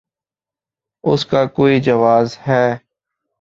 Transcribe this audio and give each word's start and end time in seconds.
اس 1.03 1.25
کا 1.25 1.45
کوئی 1.45 1.79
جواز 1.79 2.37
ہے؟ 2.47 2.65